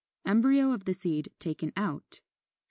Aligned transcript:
Embryo 0.25 0.71
of 0.71 0.85
the 0.85 0.95
seed 0.95 1.31
taken 1.37 1.71
out. 1.77 2.21
23. 2.23 2.25